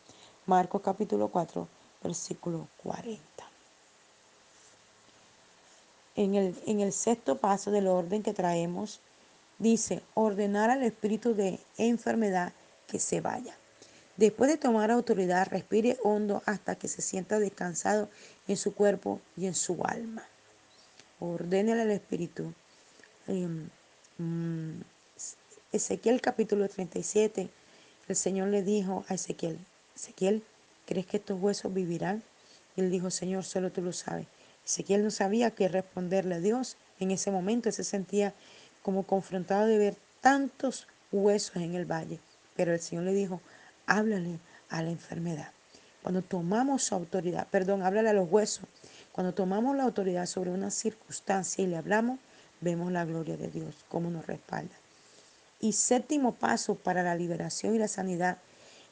Marcos 0.46 0.82
capítulo 0.84 1.28
4, 1.30 1.68
versículo 2.04 2.68
40. 2.84 3.35
En 6.16 6.36
el, 6.36 6.56
en 6.66 6.80
el 6.80 6.94
sexto 6.94 7.38
paso 7.38 7.72
del 7.72 7.88
orden 7.88 8.24
que 8.24 8.34
traemos, 8.34 9.02
dice, 9.60 10.02
ordenar 10.14 10.70
al 10.70 10.84
espíritu 10.84 11.34
de 11.34 11.60
enfermedad 11.78 12.54
que 12.88 13.00
se 13.00 13.22
vaya. 13.22 13.56
Después 14.18 14.50
de 14.50 14.58
tomar 14.58 14.92
autoridad, 14.92 15.48
respire 15.50 15.98
hondo 16.02 16.42
hasta 16.46 16.76
que 16.76 16.88
se 16.88 17.02
sienta 17.02 17.38
descansado 17.38 18.10
en 18.48 18.56
su 18.56 18.74
cuerpo 18.74 19.20
y 19.36 19.46
en 19.46 19.56
su 19.56 19.84
alma. 19.84 20.24
Ordénele 21.20 21.82
al 21.82 21.92
Espíritu. 21.92 22.54
Em, 23.28 23.70
mm, 24.18 24.82
Ezequiel 25.74 26.22
capítulo 26.22 26.70
37, 26.70 27.50
el 28.08 28.16
Señor 28.16 28.48
le 28.50 28.64
dijo 28.64 29.04
a 29.10 29.16
Ezequiel, 29.16 29.60
Ezequiel, 29.96 30.44
¿crees 30.86 31.06
que 31.06 31.18
estos 31.18 31.42
huesos 31.42 31.74
vivirán? 31.74 32.24
Y 32.78 32.82
él 32.82 32.92
dijo, 32.92 33.10
Señor, 33.12 33.44
solo 33.44 33.72
tú 33.72 33.82
lo 33.82 33.92
sabes. 33.92 34.28
Ezequiel 34.66 35.04
no 35.04 35.12
sabía 35.12 35.52
qué 35.52 35.68
responderle 35.68 36.36
a 36.36 36.40
Dios. 36.40 36.78
En 37.00 37.12
ese 37.12 37.32
momento 37.32 37.72
se 37.72 37.84
sentía 37.84 38.34
como 38.82 39.04
confrontado 39.04 39.66
de 39.68 39.78
ver 39.78 39.98
tantos 40.22 40.88
huesos 41.12 41.58
en 41.58 41.76
el 41.76 41.86
valle. 41.86 42.20
Pero 42.56 42.74
el 42.74 42.80
Señor 42.80 43.06
le 43.06 43.14
dijo, 43.14 43.42
háblale 43.86 44.40
a 44.70 44.82
la 44.82 44.90
enfermedad. 44.90 45.52
Cuando 46.02 46.22
tomamos 46.22 46.92
autoridad, 46.92 47.48
perdón, 47.50 47.82
háblale 47.82 48.10
a 48.10 48.14
los 48.14 48.30
huesos. 48.30 48.66
Cuando 49.12 49.34
tomamos 49.34 49.76
la 49.76 49.84
autoridad 49.84 50.26
sobre 50.26 50.52
una 50.52 50.70
circunstancia 50.70 51.64
y 51.64 51.68
le 51.68 51.78
hablamos, 51.78 52.20
vemos 52.62 52.92
la 52.92 53.06
gloria 53.06 53.38
de 53.38 53.48
Dios, 53.48 53.86
cómo 53.90 54.10
nos 54.10 54.28
respalda. 54.28 54.76
Y 55.60 55.74
séptimo 55.74 56.36
paso 56.36 56.76
para 56.76 57.02
la 57.02 57.16
liberación 57.16 57.76
y 57.76 57.80
la 57.80 57.88
sanidad. 57.88 58.38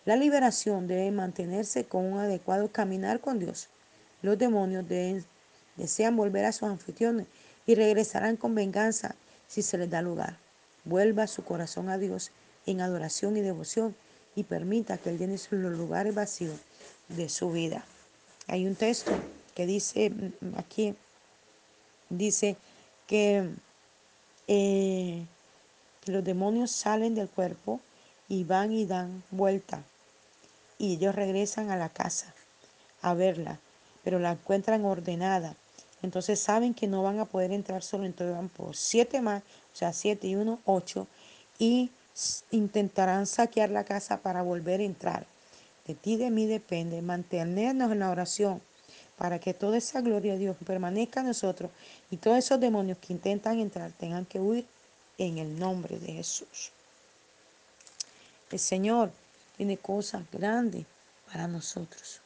La 0.05 0.15
liberación 0.15 0.87
debe 0.87 1.11
mantenerse 1.11 1.85
con 1.85 2.05
un 2.05 2.19
adecuado 2.19 2.71
caminar 2.71 3.19
con 3.19 3.39
Dios. 3.39 3.69
Los 4.21 4.37
demonios 4.37 4.87
deben, 4.87 5.23
desean 5.75 6.15
volver 6.15 6.45
a 6.45 6.51
sus 6.51 6.69
anfitriones 6.69 7.27
y 7.65 7.75
regresarán 7.75 8.37
con 8.37 8.55
venganza 8.55 9.15
si 9.47 9.61
se 9.61 9.77
les 9.77 9.89
da 9.89 10.01
lugar. 10.01 10.37
Vuelva 10.85 11.27
su 11.27 11.43
corazón 11.43 11.89
a 11.89 11.97
Dios 11.97 12.31
en 12.65 12.81
adoración 12.81 13.37
y 13.37 13.41
devoción 13.41 13.95
y 14.35 14.43
permita 14.43 14.97
que 14.97 15.09
Él 15.09 15.17
llene 15.17 15.37
los 15.51 15.77
lugares 15.77 16.13
vacíos 16.13 16.59
de 17.09 17.29
su 17.29 17.51
vida. 17.51 17.85
Hay 18.47 18.65
un 18.65 18.75
texto 18.75 19.11
que 19.55 19.65
dice 19.65 20.09
mm, 20.09 20.57
aquí, 20.57 20.95
dice 22.09 22.57
que, 23.07 23.49
eh, 24.47 25.25
que 26.01 26.11
los 26.11 26.23
demonios 26.23 26.71
salen 26.71 27.15
del 27.15 27.29
cuerpo 27.29 27.79
y 28.27 28.43
van 28.43 28.71
y 28.71 28.85
dan 28.85 29.23
vuelta 29.31 29.83
y 30.77 30.95
ellos 30.95 31.15
regresan 31.15 31.71
a 31.71 31.77
la 31.77 31.89
casa 31.89 32.33
a 33.01 33.13
verla, 33.13 33.59
pero 34.03 34.19
la 34.19 34.31
encuentran 34.31 34.83
ordenada. 34.83 35.55
Entonces 36.03 36.39
saben 36.39 36.73
que 36.73 36.85
no 36.85 37.01
van 37.01 37.19
a 37.19 37.25
poder 37.25 37.51
entrar 37.51 37.81
solo, 37.81 38.05
entonces 38.05 38.35
van 38.35 38.49
por 38.49 38.75
siete 38.75 39.21
más, 39.21 39.41
o 39.41 39.75
sea, 39.75 39.93
siete 39.93 40.27
y 40.27 40.35
uno, 40.35 40.59
ocho, 40.65 41.07
y 41.57 41.89
intentarán 42.51 43.25
saquear 43.25 43.69
la 43.71 43.85
casa 43.85 44.21
para 44.21 44.43
volver 44.43 44.81
a 44.81 44.83
entrar. 44.83 45.25
De 45.87 45.95
ti, 45.95 46.17
de 46.17 46.29
mí 46.29 46.45
depende 46.45 47.01
mantenernos 47.01 47.91
en 47.91 47.99
la 47.99 48.11
oración 48.11 48.61
para 49.17 49.39
que 49.39 49.53
toda 49.53 49.77
esa 49.77 50.01
gloria 50.01 50.33
de 50.33 50.39
Dios 50.39 50.57
permanezca 50.65 51.21
en 51.21 51.27
nosotros 51.27 51.71
y 52.11 52.17
todos 52.17 52.37
esos 52.37 52.59
demonios 52.59 52.97
que 52.97 53.13
intentan 53.13 53.59
entrar 53.59 53.91
tengan 53.93 54.25
que 54.25 54.39
huir 54.39 54.65
en 55.17 55.37
el 55.37 55.57
nombre 55.57 55.99
de 55.99 56.13
Jesús. 56.13 56.71
El 58.51 58.59
Señor 58.59 59.11
tiene 59.55 59.77
cosas 59.77 60.23
grandes 60.31 60.85
para 61.31 61.47
nosotros. 61.47 62.19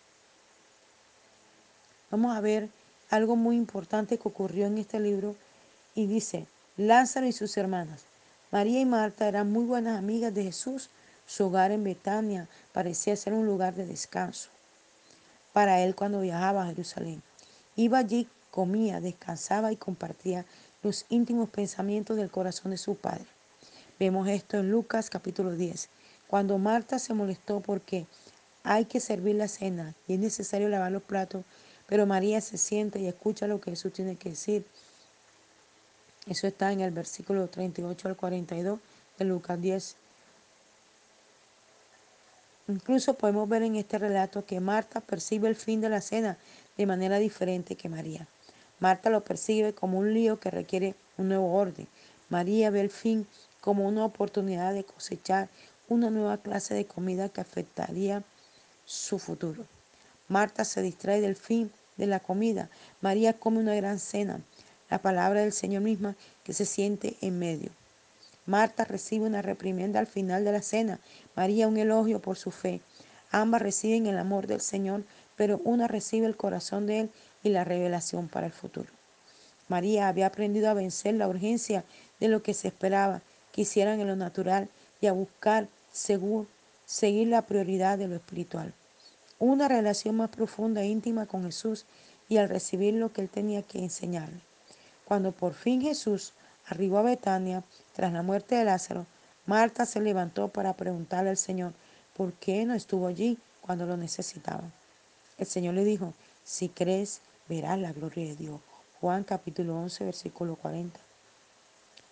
Vamos 2.09 2.35
a 2.35 2.41
ver 2.41 2.69
algo 3.09 3.35
muy 3.35 3.55
importante 3.55 4.17
que 4.17 4.27
ocurrió 4.27 4.67
en 4.67 4.77
este 4.77 4.99
libro 4.99 5.35
y 5.95 6.07
dice, 6.07 6.45
Lázaro 6.77 7.25
y 7.25 7.31
sus 7.31 7.57
hermanas. 7.57 8.03
María 8.51 8.79
y 8.79 8.85
Marta 8.85 9.27
eran 9.27 9.51
muy 9.51 9.65
buenas 9.65 9.97
amigas 9.97 10.33
de 10.33 10.43
Jesús. 10.43 10.89
Su 11.25 11.47
hogar 11.47 11.71
en 11.71 11.83
Betania 11.83 12.47
parecía 12.71 13.15
ser 13.15 13.33
un 13.33 13.45
lugar 13.45 13.75
de 13.75 13.85
descanso 13.85 14.49
para 15.53 15.81
él 15.81 15.95
cuando 15.95 16.21
viajaba 16.21 16.63
a 16.63 16.67
Jerusalén. 16.67 17.23
Iba 17.75 17.97
allí, 17.97 18.27
comía, 18.51 19.01
descansaba 19.01 19.71
y 19.71 19.75
compartía 19.75 20.45
los 20.83 21.05
íntimos 21.09 21.49
pensamientos 21.49 22.15
del 22.15 22.29
corazón 22.29 22.71
de 22.71 22.77
su 22.77 22.95
padre. 22.95 23.25
Vemos 23.99 24.27
esto 24.27 24.57
en 24.57 24.69
Lucas 24.69 25.09
capítulo 25.09 25.51
10. 25.53 25.89
Cuando 26.27 26.57
Marta 26.59 26.99
se 26.99 27.15
molestó 27.15 27.59
porque 27.61 28.05
hay 28.63 28.85
que 28.85 28.99
servir 28.99 29.35
la 29.35 29.47
cena 29.47 29.95
y 30.07 30.13
es 30.13 30.19
necesario 30.19 30.69
lavar 30.69 30.91
los 30.91 31.01
platos, 31.01 31.43
pero 31.87 32.05
María 32.05 32.41
se 32.41 32.57
siente 32.57 32.99
y 32.99 33.07
escucha 33.07 33.47
lo 33.47 33.59
que 33.59 33.71
Jesús 33.71 33.93
tiene 33.93 34.15
que 34.15 34.29
decir. 34.29 34.65
Eso 36.27 36.45
está 36.45 36.71
en 36.71 36.81
el 36.81 36.91
versículo 36.91 37.47
38 37.47 38.09
al 38.09 38.15
42 38.17 38.79
de 39.17 39.25
Lucas 39.25 39.59
10. 39.59 39.95
Incluso 42.67 43.13
podemos 43.13 43.47
ver 43.47 43.63
en 43.63 43.77
este 43.77 43.97
relato 43.97 44.45
que 44.45 44.59
Marta 44.59 44.99
percibe 44.99 45.47
el 45.47 45.55
fin 45.55 45.79
de 45.79 45.89
la 45.89 46.01
cena 46.01 46.37
de 46.75 46.85
manera 46.85 47.17
diferente 47.17 47.75
que 47.75 47.87
María. 47.87 48.27
Marta 48.79 49.09
lo 49.09 49.23
percibe 49.23 49.73
como 49.73 49.99
un 49.99 50.13
lío 50.13 50.39
que 50.39 50.51
requiere 50.51 50.93
un 51.17 51.29
nuevo 51.29 51.53
orden. 51.53 51.87
María 52.29 52.69
ve 52.69 52.81
el 52.81 52.89
fin 52.89 53.25
como 53.61 53.87
una 53.87 54.03
oportunidad 54.03 54.73
de 54.73 54.83
cosechar 54.83 55.49
una 55.87 56.09
nueva 56.09 56.37
clase 56.37 56.73
de 56.73 56.85
comida 56.85 57.29
que 57.29 57.39
afectaría 57.39 58.23
su 58.85 59.17
futuro. 59.17 59.65
Marta 60.27 60.65
se 60.65 60.81
distrae 60.81 61.21
del 61.21 61.37
fin 61.37 61.71
de 61.97 62.07
la 62.07 62.19
comida. 62.19 62.69
María 63.01 63.33
come 63.33 63.59
una 63.59 63.75
gran 63.75 63.99
cena, 63.99 64.39
la 64.89 65.01
palabra 65.01 65.41
del 65.41 65.51
Señor 65.51 65.81
misma 65.81 66.15
que 66.43 66.53
se 66.53 66.65
siente 66.65 67.17
en 67.21 67.39
medio. 67.39 67.71
Marta 68.45 68.85
recibe 68.85 69.25
una 69.25 69.41
reprimenda 69.41 69.99
al 69.99 70.07
final 70.07 70.45
de 70.45 70.53
la 70.53 70.61
cena, 70.61 70.99
María 71.35 71.67
un 71.67 71.77
elogio 71.77 72.21
por 72.21 72.37
su 72.37 72.51
fe. 72.51 72.79
Ambas 73.29 73.61
reciben 73.61 74.07
el 74.07 74.17
amor 74.17 74.47
del 74.47 74.61
Señor, 74.61 75.03
pero 75.35 75.59
una 75.65 75.87
recibe 75.87 76.27
el 76.27 76.37
corazón 76.37 76.87
de 76.87 77.01
Él 77.01 77.11
y 77.43 77.49
la 77.49 77.65
revelación 77.65 78.29
para 78.29 78.47
el 78.47 78.53
futuro. 78.53 78.89
María 79.67 80.07
había 80.07 80.27
aprendido 80.27 80.69
a 80.69 80.73
vencer 80.73 81.15
la 81.15 81.27
urgencia 81.27 81.83
de 82.21 82.29
lo 82.29 82.41
que 82.41 82.53
se 82.53 82.69
esperaba 82.69 83.21
que 83.51 83.61
hicieran 83.61 83.99
en 83.99 84.07
lo 84.07 84.15
natural 84.15 84.69
y 85.01 85.07
a 85.07 85.11
buscar 85.11 85.67
seguir 85.91 87.27
la 87.27 87.41
prioridad 87.41 87.97
de 87.97 88.07
lo 88.07 88.15
espiritual. 88.15 88.73
Una 89.39 89.67
relación 89.67 90.15
más 90.17 90.29
profunda 90.29 90.81
e 90.81 90.87
íntima 90.87 91.25
con 91.27 91.43
Jesús 91.43 91.85
y 92.27 92.37
al 92.37 92.49
recibir 92.49 92.95
lo 92.95 93.13
que 93.13 93.21
Él 93.21 93.29
tenía 93.29 93.61
que 93.61 93.79
enseñarle. 93.79 94.41
Cuando 95.05 95.31
por 95.31 95.53
fin 95.53 95.81
Jesús 95.81 96.33
arribó 96.65 96.97
a 96.97 97.03
Betania, 97.03 97.63
tras 97.93 98.11
la 98.11 98.23
muerte 98.23 98.55
de 98.55 98.65
Lázaro, 98.65 99.05
Marta 99.45 99.85
se 99.85 100.01
levantó 100.01 100.49
para 100.49 100.73
preguntarle 100.73 101.29
al 101.29 101.37
Señor 101.37 101.73
por 102.15 102.33
qué 102.33 102.65
no 102.65 102.73
estuvo 102.73 103.07
allí 103.07 103.37
cuando 103.61 103.85
lo 103.85 103.95
necesitaba. 103.95 104.63
El 105.37 105.45
Señor 105.45 105.75
le 105.75 105.85
dijo, 105.85 106.13
si 106.43 106.67
crees, 106.67 107.21
verás 107.47 107.77
la 107.79 107.93
gloria 107.93 108.25
de 108.25 108.35
Dios. 108.35 108.59
Juan 108.99 109.23
capítulo 109.23 109.77
11, 109.77 110.05
versículo 110.05 110.55
40. 110.55 110.99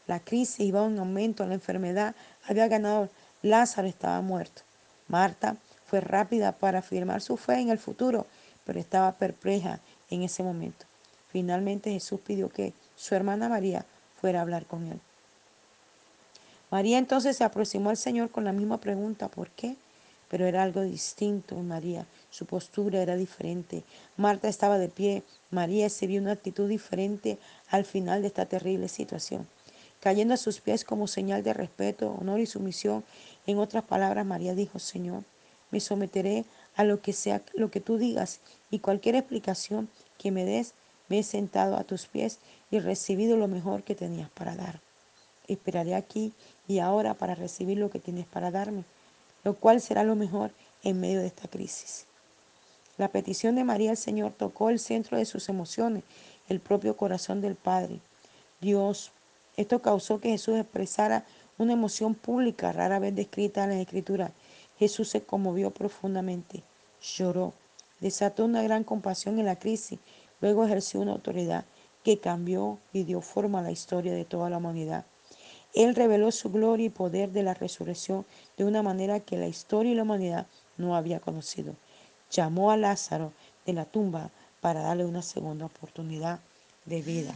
La 0.08 0.20
crisis 0.20 0.60
iba 0.60 0.86
en 0.86 1.00
aumento, 1.00 1.46
la 1.48 1.56
enfermedad 1.56 2.16
había 2.48 2.68
ganado, 2.68 3.10
Lázaro 3.42 3.88
estaba 3.88 4.22
muerto. 4.22 4.62
Marta 5.08 5.58
rápida 6.04 6.54
para 6.54 6.80
afirmar 6.80 7.22
su 7.22 7.38
fe 7.38 7.60
en 7.60 7.70
el 7.70 7.80
futuro, 7.80 8.28
pero 8.66 8.80
estaba 8.80 9.14
perpleja 9.14 9.80
en 10.10 10.24
ese 10.24 10.44
momento. 10.44 10.86
Finalmente 11.30 11.92
Jesús 11.92 12.20
pidió 12.22 12.50
que 12.50 12.74
su 12.96 13.16
hermana 13.16 13.50
María 13.50 13.86
fuera 14.20 14.40
a 14.40 14.42
hablar 14.42 14.66
con 14.66 14.88
él. 14.88 15.00
María 16.72 16.98
entonces 16.98 17.38
se 17.38 17.44
aproximó 17.44 17.90
al 17.90 17.98
Señor 17.98 18.32
con 18.32 18.44
la 18.44 18.52
misma 18.52 18.80
pregunta, 18.80 19.30
¿por 19.30 19.50
qué? 19.52 19.76
Pero 20.30 20.46
era 20.46 20.64
algo 20.64 20.82
distinto 20.82 21.56
en 21.56 21.68
María, 21.68 22.08
su 22.32 22.46
postura 22.46 23.02
era 23.02 23.16
diferente. 23.16 23.84
Marta 24.18 24.48
estaba 24.48 24.78
de 24.78 24.90
pie, 24.90 25.24
María 25.52 25.90
se 25.90 26.08
vio 26.08 26.22
una 26.22 26.32
actitud 26.32 26.68
diferente 26.68 27.38
al 27.70 27.86
final 27.86 28.22
de 28.22 28.28
esta 28.28 28.46
terrible 28.46 28.88
situación. 28.88 29.48
Cayendo 30.00 30.34
a 30.34 30.38
sus 30.38 30.60
pies 30.62 30.84
como 30.84 31.08
señal 31.08 31.44
de 31.44 31.54
respeto, 31.54 32.16
honor 32.20 32.40
y 32.40 32.46
sumisión, 32.46 33.04
en 33.46 33.60
otras 33.60 33.84
palabras, 33.84 34.26
María 34.26 34.56
dijo, 34.56 34.80
Señor, 34.80 35.24
me 35.72 35.80
someteré 35.80 36.46
a 36.76 36.84
lo 36.84 37.02
que 37.02 37.14
sea 37.14 37.42
lo 37.54 37.72
que 37.72 37.80
tú 37.80 37.98
digas 37.98 38.40
y 38.72 38.80
cualquier 38.80 39.16
explicación 39.16 39.90
que 40.18 40.32
me 40.32 40.46
des, 40.46 40.74
me 41.10 41.20
he 41.20 41.24
sentado 41.24 41.78
a 41.78 41.84
tus 41.84 42.08
pies 42.08 42.40
y 42.72 42.80
recibido 42.80 43.38
lo 43.38 43.48
mejor 43.48 43.84
que 43.84 43.96
tenías 43.96 44.30
para 44.30 44.56
dar. 44.56 44.80
Esperaré 45.48 45.96
aquí 45.96 46.34
y 46.68 46.80
ahora 46.80 47.14
para 47.14 47.36
recibir 47.36 47.78
lo 47.78 47.90
que 47.90 48.00
tienes 48.00 48.26
para 48.26 48.52
darme, 48.52 48.84
lo 49.44 49.54
cual 49.56 49.82
será 49.82 50.04
lo 50.04 50.16
mejor 50.16 50.52
en 50.84 51.00
medio 51.00 51.20
de 51.20 51.28
esta 51.28 51.48
crisis. 51.48 52.06
La 52.98 53.10
petición 53.10 53.56
de 53.56 53.64
María 53.64 53.92
al 53.92 53.98
Señor 53.98 54.32
tocó 54.32 54.70
el 54.70 54.80
centro 54.80 55.18
de 55.18 55.26
sus 55.26 55.50
emociones, 55.50 56.04
el 56.48 56.60
propio 56.60 56.96
corazón 56.96 57.42
del 57.42 57.56
Padre. 57.56 58.00
Dios, 58.62 59.12
esto 59.58 59.82
causó 59.82 60.20
que 60.20 60.30
Jesús 60.30 60.58
expresara 60.58 61.26
una 61.58 61.74
emoción 61.74 62.16
pública 62.16 62.72
rara 62.72 63.00
vez 63.00 63.16
descrita 63.16 63.64
en 63.66 63.72
la 63.72 63.82
Escritura. 63.82 64.32
Jesús 64.78 65.10
se 65.10 65.24
conmovió 65.24 65.72
profundamente, 65.72 66.64
lloró, 67.02 67.54
desató 68.00 68.46
una 68.46 68.62
gran 68.62 68.84
compasión 68.84 69.40
en 69.40 69.46
la 69.46 69.58
crisis, 69.58 70.00
luego 70.42 70.66
ejerció 70.66 71.00
una 71.00 71.14
autoridad 71.14 71.66
que 72.04 72.20
cambió 72.20 72.78
y 72.94 73.04
dio 73.04 73.22
forma 73.22 73.60
a 73.60 73.64
la 73.64 73.72
historia 73.72 74.14
de 74.14 74.26
toda 74.26 74.50
la 74.50 74.58
humanidad. 74.58 75.06
Él 75.74 75.96
reveló 75.96 76.32
su 76.32 76.52
gloria 76.52 76.86
y 76.86 76.90
poder 76.90 77.32
de 77.32 77.44
la 77.44 77.54
resurrección 77.54 78.26
de 78.58 78.64
una 78.64 78.82
manera 78.82 79.20
que 79.20 79.38
la 79.38 79.48
historia 79.48 79.92
y 79.92 79.96
la 79.96 80.04
humanidad 80.04 80.48
no 80.78 80.96
había 80.96 81.20
conocido. 81.20 81.76
Llamó 82.32 82.72
a 82.72 82.78
Lázaro 82.78 83.34
de 83.66 83.74
la 83.74 83.86
tumba 83.86 84.30
para 84.62 84.82
darle 84.82 85.06
una 85.06 85.22
segunda 85.22 85.66
oportunidad 85.66 86.40
de 86.86 87.02
vida. 87.02 87.36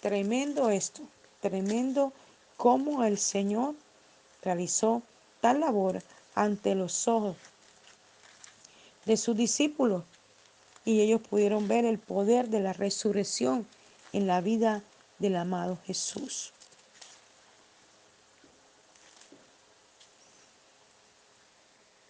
Tremendo 0.00 0.70
esto, 0.70 1.02
tremendo 1.40 2.12
cómo 2.56 3.04
el 3.04 3.16
Señor 3.18 3.74
realizó 4.42 5.02
tal 5.40 5.60
labor 5.60 6.02
ante 6.34 6.74
los 6.74 7.08
ojos 7.08 7.36
de 9.06 9.16
sus 9.16 9.36
discípulos 9.36 10.04
y 10.84 11.00
ellos 11.00 11.20
pudieron 11.20 11.68
ver 11.68 11.84
el 11.84 11.98
poder 11.98 12.48
de 12.48 12.60
la 12.60 12.72
resurrección 12.72 13.66
en 14.12 14.26
la 14.26 14.40
vida 14.40 14.82
del 15.18 15.36
amado 15.36 15.78
Jesús. 15.84 16.52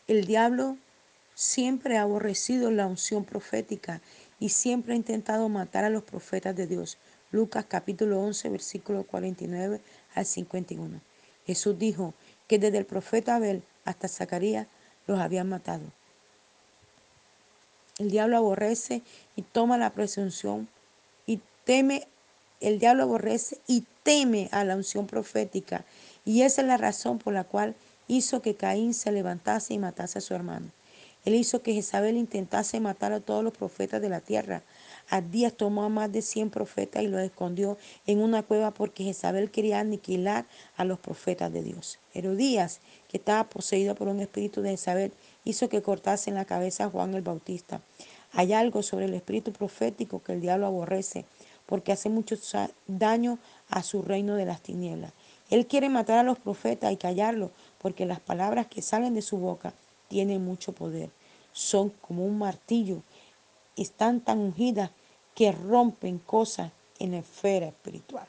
El 0.07 0.27
diablo 0.27 0.77
siempre 1.35 1.97
ha 1.97 2.03
aborrecido 2.03 2.71
la 2.71 2.87
unción 2.87 3.25
profética 3.25 4.01
y 4.41 4.49
siempre 4.49 4.95
ha 4.95 4.97
intentado 4.97 5.49
matar 5.49 5.85
a 5.85 5.91
los 5.91 6.03
profetas 6.03 6.57
de 6.57 6.67
Dios. 6.67 6.99
Lucas 7.31 7.67
capítulo 7.69 8.21
11, 8.21 8.49
versículo 8.49 9.05
49 9.05 9.81
al 10.15 10.27
51. 10.27 11.01
Jesús 11.47 11.79
dijo 11.79 12.15
que 12.51 12.59
desde 12.59 12.79
el 12.79 12.85
profeta 12.85 13.37
Abel 13.37 13.63
hasta 13.85 14.09
Zacarías 14.09 14.67
los 15.07 15.21
habían 15.21 15.49
matado. 15.49 15.85
El 18.01 18.11
diablo 18.11 18.39
aborrece 18.39 19.03
y 19.37 19.43
toma 19.43 19.79
la 19.79 19.93
presunción 19.93 20.67
y 21.27 21.39
teme, 21.63 22.09
el 22.61 22.81
diablo 22.81 23.05
aborrece 23.05 23.61
y 23.69 23.85
teme 24.03 24.49
a 24.51 24.65
la 24.65 24.75
unción 24.75 25.07
profética. 25.07 25.85
Y 26.25 26.43
esa 26.43 26.63
es 26.63 26.67
la 26.67 26.77
razón 26.77 27.21
por 27.21 27.35
la 27.35 27.45
cual 27.45 27.77
hizo 28.09 28.43
que 28.43 28.57
Caín 28.57 28.95
se 28.95 29.13
levantase 29.13 29.75
y 29.75 29.79
matase 29.79 30.19
a 30.19 30.21
su 30.21 30.35
hermano. 30.35 30.73
Él 31.25 31.37
hizo 31.37 31.63
que 31.63 31.75
Jezabel 31.75 32.17
intentase 32.17 32.81
matar 32.81 33.13
a 33.13 33.21
todos 33.21 33.45
los 33.45 33.57
profetas 33.57 34.03
de 34.03 34.09
la 34.09 34.23
tierra. 34.23 34.63
Díaz 35.21 35.55
tomó 35.55 35.83
a 35.83 35.89
más 35.89 36.13
de 36.13 36.23
100 36.23 36.51
profetas 36.51 37.03
y 37.03 37.09
los 37.09 37.21
escondió 37.21 37.77
en 38.07 38.23
una 38.23 38.45
cueva 38.45 38.71
porque 38.71 39.03
Jezabel 39.03 39.51
quería 39.51 39.81
aniquilar 39.81 40.47
a 40.77 40.85
los 40.85 41.01
profetas 41.01 41.53
de 41.53 41.65
Dios. 41.65 41.99
Herodías, 42.15 42.81
que 43.09 43.17
estaba 43.17 43.49
poseído 43.49 43.97
por 43.97 44.07
un 44.07 44.21
espíritu 44.21 44.63
de 44.63 44.71
Jezabel, 44.71 45.13
hizo 45.45 45.69
que 45.69 45.83
cortasen 45.83 46.35
la 46.35 46.45
cabeza 46.45 46.85
a 46.85 46.91
Juan 46.91 47.15
el 47.15 47.23
Bautista. 47.23 47.81
Hay 48.33 48.53
algo 48.53 48.85
sobre 48.85 49.07
el 49.07 49.15
espíritu 49.15 49.53
profético 49.53 50.23
que 50.23 50.33
el 50.33 50.41
diablo 50.41 50.67
aborrece 50.67 51.25
porque 51.67 51.93
hace 51.93 52.09
mucho 52.09 52.37
daño 52.87 53.39
a 53.69 53.83
su 53.83 54.03
reino 54.03 54.35
de 54.35 54.45
las 54.45 54.61
tinieblas. 54.61 55.13
Él 55.51 55.67
quiere 55.67 55.89
matar 55.89 56.19
a 56.19 56.23
los 56.23 56.39
profetas 56.39 56.93
y 56.93 56.97
callarlos 56.97 57.51
porque 57.79 58.07
las 58.07 58.21
palabras 58.21 58.67
que 58.67 58.83
salen 58.83 59.15
de 59.15 59.23
su 59.23 59.39
boca 59.39 59.73
tienen 60.09 60.45
mucho 60.45 60.73
poder. 60.73 61.11
Son 61.53 61.91
como 61.91 62.25
un 62.25 62.39
martillo, 62.39 63.03
están 63.77 64.21
tan 64.21 64.39
ungidas 64.39 64.91
que 65.41 65.53
rompen 65.53 66.19
cosas 66.19 66.71
en 66.99 67.13
la 67.13 67.21
esfera 67.21 67.69
espiritual. 67.69 68.27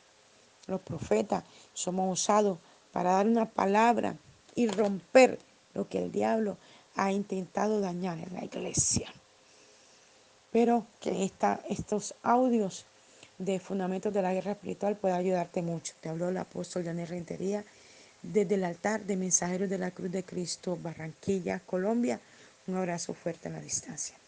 Los 0.67 0.79
profetas 0.79 1.43
somos 1.73 2.09
usados 2.09 2.57
para 2.93 3.11
dar 3.11 3.27
una 3.27 3.49
palabra 3.49 4.15
y 4.55 4.69
romper 4.69 5.37
lo 5.73 5.89
que 5.89 5.97
el 6.01 6.09
diablo 6.09 6.55
ha 6.95 7.11
intentado 7.11 7.81
dañar 7.81 8.17
en 8.17 8.33
la 8.33 8.45
iglesia. 8.45 9.11
Pero 10.53 10.85
que 11.01 11.29
estos 11.67 12.15
audios 12.23 12.85
de 13.37 13.59
Fundamentos 13.59 14.13
de 14.13 14.21
la 14.21 14.33
Guerra 14.33 14.53
Espiritual 14.53 14.95
puedan 14.95 15.19
ayudarte 15.19 15.61
mucho. 15.61 15.93
Te 15.99 16.07
habló 16.07 16.29
el 16.29 16.37
apóstol 16.37 16.85
Daniel 16.85 17.09
Rentería 17.09 17.65
desde 18.21 18.55
el 18.55 18.63
altar 18.63 19.03
de 19.03 19.17
Mensajeros 19.17 19.69
de 19.69 19.79
la 19.79 19.91
Cruz 19.91 20.13
de 20.13 20.23
Cristo, 20.23 20.79
Barranquilla, 20.81 21.59
Colombia. 21.59 22.21
Un 22.67 22.77
abrazo 22.77 23.13
fuerte 23.13 23.49
a 23.49 23.51
la 23.51 23.59
distancia. 23.59 24.20